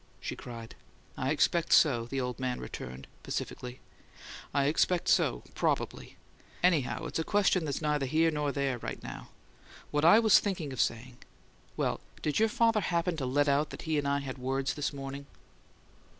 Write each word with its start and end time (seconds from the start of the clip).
she 0.19 0.35
cried. 0.35 0.73
"I 1.15 1.29
expect 1.29 1.71
so," 1.71 2.05
the 2.07 2.19
old 2.19 2.39
man 2.39 2.59
returned, 2.59 3.05
pacifically. 3.21 3.81
"I 4.51 4.65
expect 4.65 5.07
so, 5.07 5.43
probably. 5.53 6.17
Anyhow, 6.63 7.05
it's 7.05 7.19
a 7.19 7.23
question 7.23 7.65
that's 7.65 7.83
neither 7.83 8.07
here 8.07 8.31
nor 8.31 8.51
there, 8.51 8.79
right 8.79 9.03
now. 9.03 9.29
What 9.91 10.03
I 10.03 10.17
was 10.17 10.39
thinking 10.39 10.73
of 10.73 10.81
saying 10.81 11.17
well, 11.77 11.99
did 12.23 12.39
your 12.39 12.49
father 12.49 12.81
happen 12.81 13.15
to 13.17 13.27
let 13.27 13.47
out 13.47 13.69
that 13.69 13.83
he 13.83 13.99
and 13.99 14.07
I 14.07 14.21
had 14.21 14.39
words 14.39 14.73
this 14.73 14.91
morning?" 14.91 15.27